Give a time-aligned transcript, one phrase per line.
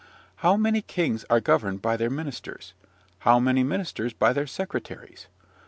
[0.37, 2.73] How many kings are governed by their ministers
[3.19, 5.27] how many ministers by their secretaries?